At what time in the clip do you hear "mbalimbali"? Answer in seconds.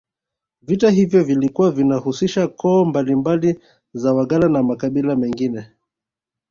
2.85-3.59